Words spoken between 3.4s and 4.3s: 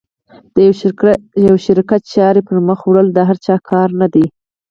چا کار نه ده.